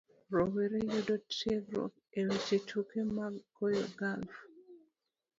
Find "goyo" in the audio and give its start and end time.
3.55-3.85